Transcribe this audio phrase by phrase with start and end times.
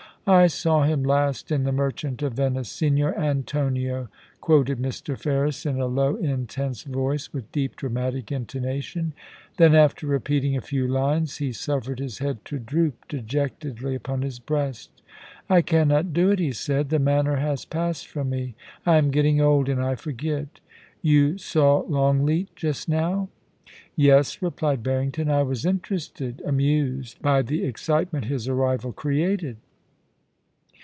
[0.27, 4.07] I saw him last in" The Merchant of Venice "—"Signor Antonio...."'
[4.39, 5.17] quoted Mr.
[5.17, 9.13] Ferris, in a low intense voice, with deep, dramatic intonation;
[9.57, 14.37] then after repeating a few lines, he suffered his hea4 to droop dejectedly upon his
[14.37, 14.91] breast
[15.23, 18.53] * I cannot do it,' he said; 'the manner has passed from me.
[18.69, 20.59] * I am getting old, and I forget...
[21.01, 23.29] You saw Longleat just now
[23.69, 29.57] ?'* Yes,' replied Harrington;* I was interested, amused, by the excitement his arrival created.'